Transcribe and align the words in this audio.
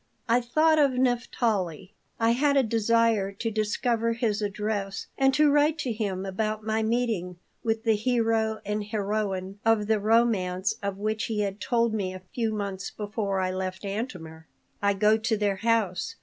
I 0.27 0.41
thought 0.41 0.79
of 0.79 0.93
Naphtali. 0.93 1.93
I 2.19 2.31
had 2.31 2.57
a 2.57 2.63
desire 2.63 3.31
to 3.33 3.51
discover 3.51 4.13
his 4.13 4.41
address 4.41 5.05
and 5.15 5.31
to 5.35 5.51
write 5.51 5.79
him 5.81 6.25
about 6.25 6.63
my 6.63 6.81
meeting 6.81 7.37
with 7.63 7.83
the 7.83 7.93
hero 7.95 8.61
and 8.65 8.83
heroine 8.85 9.59
of 9.63 9.85
the 9.85 9.99
romance 9.99 10.73
of 10.81 10.97
which 10.97 11.25
he 11.25 11.41
had 11.41 11.61
told 11.61 11.93
me 11.93 12.15
a 12.15 12.23
few 12.33 12.51
months 12.51 12.89
before 12.89 13.39
I 13.41 13.51
left 13.51 13.85
Antomir. 13.85 14.47
"I 14.81 14.95
go 14.95 15.17
to 15.17 15.37
their 15.37 15.57
house. 15.57 16.15